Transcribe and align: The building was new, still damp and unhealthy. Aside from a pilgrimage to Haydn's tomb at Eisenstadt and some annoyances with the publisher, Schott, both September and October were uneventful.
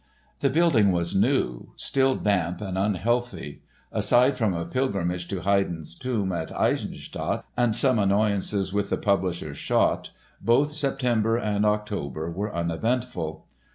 The 0.39 0.49
building 0.49 0.91
was 0.91 1.13
new, 1.13 1.73
still 1.75 2.15
damp 2.15 2.59
and 2.59 2.75
unhealthy. 2.75 3.61
Aside 3.91 4.35
from 4.35 4.51
a 4.51 4.65
pilgrimage 4.65 5.27
to 5.27 5.41
Haydn's 5.41 5.93
tomb 5.93 6.31
at 6.31 6.51
Eisenstadt 6.51 7.45
and 7.55 7.75
some 7.75 7.99
annoyances 7.99 8.73
with 8.73 8.89
the 8.89 8.97
publisher, 8.97 9.53
Schott, 9.53 10.09
both 10.41 10.71
September 10.73 11.37
and 11.37 11.67
October 11.67 12.31
were 12.31 12.51
uneventful. 12.51 13.45